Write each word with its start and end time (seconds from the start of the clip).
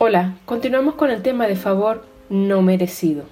Hola, 0.00 0.36
continuamos 0.44 0.94
con 0.94 1.10
el 1.10 1.22
tema 1.22 1.48
de 1.48 1.56
favor 1.56 2.04
no 2.28 2.62
merecido. 2.62 3.24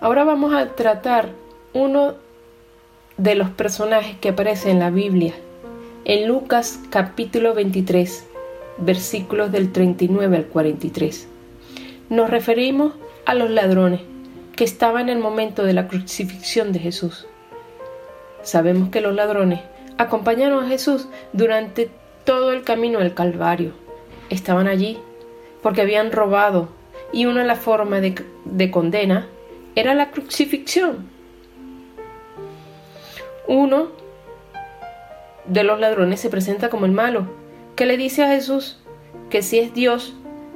Ahora 0.00 0.24
vamos 0.24 0.52
a 0.52 0.74
tratar 0.74 1.28
uno 1.74 2.14
de 3.18 3.36
los 3.36 3.48
personajes 3.50 4.16
que 4.18 4.30
aparece 4.30 4.72
en 4.72 4.80
la 4.80 4.90
Biblia, 4.90 5.32
en 6.04 6.26
Lucas 6.26 6.80
capítulo 6.90 7.54
23, 7.54 8.26
versículos 8.78 9.52
del 9.52 9.70
39 9.70 10.38
al 10.38 10.46
43. 10.46 11.28
Nos 12.10 12.28
referimos 12.28 12.94
a 13.24 13.34
los 13.34 13.48
ladrones 13.48 14.00
que 14.56 14.64
estaban 14.64 15.02
en 15.02 15.18
el 15.18 15.22
momento 15.22 15.62
de 15.62 15.72
la 15.72 15.86
crucifixión 15.86 16.72
de 16.72 16.80
Jesús. 16.80 17.28
Sabemos 18.42 18.88
que 18.88 19.00
los 19.00 19.14
ladrones 19.14 19.60
acompañaron 19.98 20.64
a 20.64 20.68
Jesús 20.68 21.06
durante 21.32 21.90
todo 22.24 22.50
el 22.50 22.64
camino 22.64 22.98
del 22.98 23.14
Calvario. 23.14 23.70
Estaban 24.28 24.66
allí 24.66 24.98
porque 25.62 25.82
habían 25.82 26.12
robado 26.12 26.68
y 27.12 27.26
una 27.26 27.42
de 27.42 27.46
las 27.46 27.58
formas 27.58 28.00
de, 28.02 28.14
de 28.44 28.70
condena 28.70 29.28
era 29.74 29.94
la 29.94 30.10
crucifixión. 30.10 31.08
Uno 33.46 33.88
de 35.46 35.64
los 35.64 35.80
ladrones 35.80 36.20
se 36.20 36.30
presenta 36.30 36.68
como 36.68 36.86
el 36.86 36.92
malo, 36.92 37.26
que 37.76 37.86
le 37.86 37.96
dice 37.96 38.22
a 38.22 38.28
Jesús 38.28 38.78
que 39.30 39.42
si 39.42 39.58
es 39.58 39.74
Dios, 39.74 40.14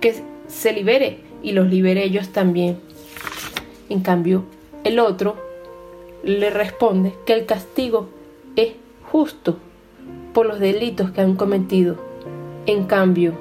que 0.00 0.22
se 0.46 0.72
libere 0.72 1.20
y 1.42 1.52
los 1.52 1.68
libere 1.68 2.04
ellos 2.04 2.30
también. 2.30 2.78
En 3.88 4.00
cambio, 4.00 4.44
el 4.84 4.98
otro 4.98 5.36
le 6.22 6.50
responde 6.50 7.14
que 7.26 7.32
el 7.32 7.46
castigo 7.46 8.08
es 8.56 8.72
justo 9.10 9.58
por 10.32 10.46
los 10.46 10.60
delitos 10.60 11.10
que 11.10 11.20
han 11.20 11.36
cometido. 11.36 11.96
En 12.66 12.84
cambio, 12.84 13.34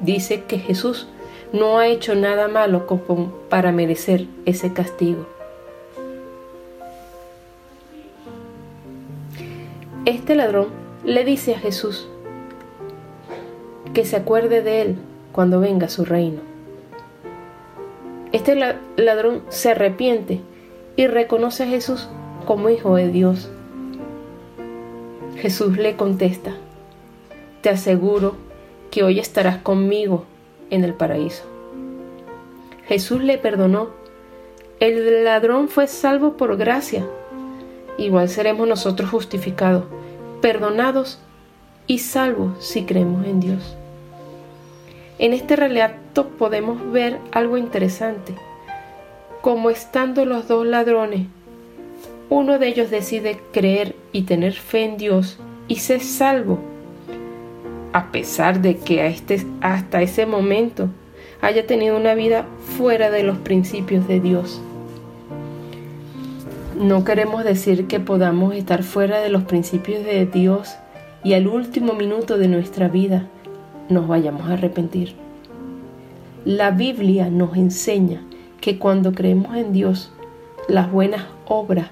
dice 0.00 0.44
que 0.44 0.58
Jesús 0.58 1.06
no 1.52 1.78
ha 1.78 1.88
hecho 1.88 2.14
nada 2.14 2.48
malo 2.48 2.86
como 2.86 3.32
para 3.48 3.72
merecer 3.72 4.26
ese 4.46 4.72
castigo. 4.72 5.26
Este 10.04 10.34
ladrón 10.34 10.68
le 11.04 11.24
dice 11.24 11.54
a 11.54 11.58
Jesús 11.58 12.08
que 13.92 14.04
se 14.04 14.16
acuerde 14.16 14.62
de 14.62 14.82
él 14.82 14.96
cuando 15.32 15.60
venga 15.60 15.88
su 15.88 16.04
reino. 16.04 16.40
Este 18.32 18.54
ladrón 18.96 19.42
se 19.48 19.72
arrepiente 19.72 20.40
y 20.96 21.06
reconoce 21.06 21.64
a 21.64 21.66
Jesús 21.66 22.08
como 22.46 22.70
hijo 22.70 22.94
de 22.94 23.08
Dios. 23.08 23.50
Jesús 25.36 25.76
le 25.78 25.96
contesta, 25.96 26.52
te 27.62 27.70
aseguro 27.70 28.36
que 28.90 29.02
hoy 29.04 29.18
estarás 29.18 29.58
conmigo 29.58 30.24
en 30.70 30.84
el 30.84 30.94
paraíso. 30.94 31.44
Jesús 32.86 33.22
le 33.22 33.38
perdonó. 33.38 33.90
El 34.80 35.24
ladrón 35.24 35.68
fue 35.68 35.86
salvo 35.86 36.36
por 36.36 36.56
gracia. 36.56 37.06
Igual 37.98 38.28
seremos 38.28 38.66
nosotros 38.66 39.10
justificados, 39.10 39.84
perdonados 40.40 41.18
y 41.86 41.98
salvos 41.98 42.64
si 42.64 42.84
creemos 42.84 43.26
en 43.26 43.40
Dios. 43.40 43.76
En 45.18 45.34
este 45.34 45.54
relato 45.54 46.28
podemos 46.28 46.90
ver 46.90 47.18
algo 47.30 47.58
interesante. 47.58 48.34
Como 49.42 49.70
estando 49.70 50.24
los 50.24 50.48
dos 50.48 50.66
ladrones, 50.66 51.26
uno 52.30 52.58
de 52.58 52.68
ellos 52.68 52.90
decide 52.90 53.38
creer 53.52 53.94
y 54.12 54.22
tener 54.22 54.54
fe 54.54 54.84
en 54.84 54.96
Dios 54.96 55.38
y 55.68 55.76
ser 55.76 56.00
salvo 56.00 56.69
a 57.92 58.12
pesar 58.12 58.60
de 58.60 58.76
que 58.76 59.06
este, 59.06 59.46
hasta 59.60 60.02
ese 60.02 60.26
momento 60.26 60.88
haya 61.40 61.66
tenido 61.66 61.96
una 61.96 62.14
vida 62.14 62.46
fuera 62.76 63.10
de 63.10 63.22
los 63.22 63.38
principios 63.38 64.06
de 64.06 64.20
Dios. 64.20 64.60
No 66.78 67.04
queremos 67.04 67.44
decir 67.44 67.86
que 67.86 68.00
podamos 68.00 68.54
estar 68.54 68.82
fuera 68.82 69.20
de 69.20 69.28
los 69.28 69.44
principios 69.44 70.04
de 70.04 70.26
Dios 70.26 70.76
y 71.22 71.34
al 71.34 71.46
último 71.46 71.92
minuto 71.94 72.38
de 72.38 72.48
nuestra 72.48 72.88
vida 72.88 73.26
nos 73.88 74.08
vayamos 74.08 74.48
a 74.48 74.54
arrepentir. 74.54 75.14
La 76.44 76.70
Biblia 76.70 77.28
nos 77.28 77.56
enseña 77.56 78.22
que 78.60 78.78
cuando 78.78 79.12
creemos 79.12 79.56
en 79.56 79.72
Dios, 79.72 80.10
las 80.68 80.90
buenas 80.90 81.24
obras 81.46 81.88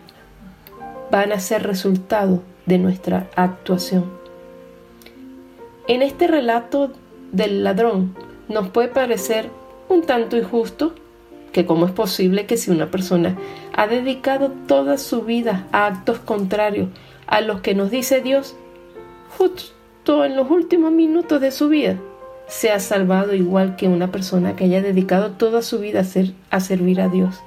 van 1.11 1.33
a 1.33 1.41
ser 1.41 1.65
resultado 1.65 2.43
de 2.67 2.79
nuestra 2.79 3.29
actuación. 3.35 4.18
En 5.89 6.03
este 6.03 6.27
relato 6.27 6.93
del 7.33 7.65
ladrón 7.65 8.15
nos 8.51 8.69
puede 8.69 8.89
parecer 8.89 9.49
un 9.89 10.03
tanto 10.03 10.37
injusto 10.37 10.95
que 11.51 11.65
cómo 11.65 11.87
es 11.87 11.93
posible 11.93 12.45
que 12.45 12.59
si 12.59 12.71
una 12.71 12.91
persona 12.91 13.39
ha 13.75 13.87
dedicado 13.87 14.53
toda 14.67 14.99
su 14.99 15.23
vida 15.23 15.67
a 15.73 15.87
actos 15.87 16.19
contrarios 16.19 16.91
a 17.27 17.41
los 17.41 17.63
que 17.63 17.75
nos 17.75 17.91
dice 17.91 18.21
Dios, 18.21 18.55
justo 19.39 20.27
en 20.27 20.37
los 20.37 20.51
últimos 20.51 20.93
minutos 20.93 21.41
de 21.41 21.53
su 21.53 21.71
vida, 21.71 21.97
sea 22.49 22.81
salvado 22.81 23.35
igual 23.35 23.77
que 23.77 23.89
una 23.89 24.13
persona 24.13 24.57
que 24.57 24.65
haya 24.65 24.83
dedicado 24.83 25.31
toda 25.33 25.63
su 25.63 25.79
vida 25.79 26.01
a, 26.01 26.57
a 26.57 26.61
servir 26.61 27.01
a 27.01 27.09
Dios. 27.09 27.41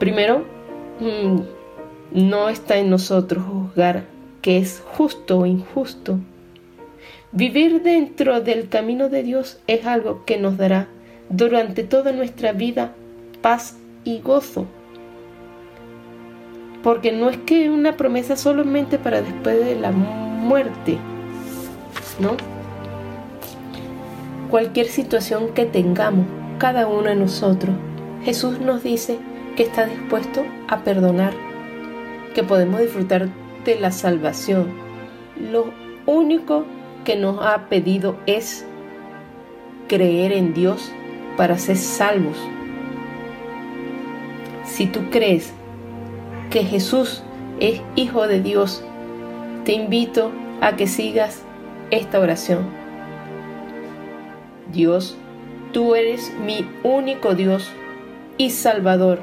Primero, 0.00 0.44
mm, 0.98 1.42
no 2.12 2.48
está 2.48 2.78
en 2.78 2.90
nosotros 2.90 3.44
juzgar 3.44 4.11
que 4.42 4.58
es 4.58 4.82
justo 4.84 5.38
o 5.38 5.46
injusto. 5.46 6.18
Vivir 7.30 7.82
dentro 7.82 8.42
del 8.42 8.68
camino 8.68 9.08
de 9.08 9.22
Dios 9.22 9.58
es 9.66 9.86
algo 9.86 10.24
que 10.26 10.36
nos 10.36 10.58
dará 10.58 10.88
durante 11.30 11.84
toda 11.84 12.12
nuestra 12.12 12.52
vida 12.52 12.92
paz 13.40 13.78
y 14.04 14.20
gozo. 14.20 14.66
Porque 16.82 17.12
no 17.12 17.30
es 17.30 17.38
que 17.38 17.70
una 17.70 17.96
promesa 17.96 18.36
solamente 18.36 18.98
para 18.98 19.22
después 19.22 19.64
de 19.64 19.76
la 19.76 19.92
muerte, 19.92 20.98
¿no? 22.18 22.36
Cualquier 24.50 24.88
situación 24.88 25.54
que 25.54 25.64
tengamos, 25.64 26.26
cada 26.58 26.86
uno 26.86 27.08
de 27.08 27.14
nosotros, 27.14 27.74
Jesús 28.24 28.60
nos 28.60 28.82
dice 28.82 29.18
que 29.56 29.62
está 29.62 29.86
dispuesto 29.86 30.44
a 30.68 30.80
perdonar, 30.80 31.32
que 32.34 32.42
podemos 32.42 32.80
disfrutar 32.80 33.28
la 33.66 33.92
salvación. 33.92 34.70
Lo 35.50 35.72
único 36.06 36.64
que 37.04 37.16
nos 37.16 37.44
ha 37.44 37.68
pedido 37.68 38.16
es 38.26 38.66
creer 39.88 40.32
en 40.32 40.54
Dios 40.54 40.90
para 41.36 41.58
ser 41.58 41.76
salvos. 41.76 42.36
Si 44.64 44.86
tú 44.86 45.10
crees 45.10 45.52
que 46.50 46.64
Jesús 46.64 47.22
es 47.60 47.80
Hijo 47.96 48.26
de 48.26 48.40
Dios, 48.40 48.84
te 49.64 49.72
invito 49.72 50.32
a 50.60 50.76
que 50.76 50.86
sigas 50.86 51.42
esta 51.90 52.18
oración. 52.20 52.66
Dios, 54.72 55.16
tú 55.72 55.94
eres 55.94 56.32
mi 56.44 56.66
único 56.82 57.34
Dios 57.34 57.70
y 58.38 58.50
Salvador. 58.50 59.20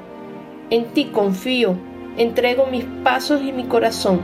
En 0.69 0.85
ti 0.85 1.05
confío 1.05 1.75
entrego 2.19 2.67
mis 2.67 2.85
pasos 3.03 3.41
y 3.41 3.51
mi 3.51 3.63
corazón. 3.63 4.19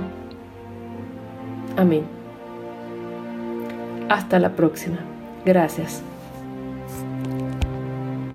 Amén. 1.78 2.04
Hasta 4.10 4.38
la 4.38 4.52
próxima. 4.52 4.98
Gracias. 5.46 6.04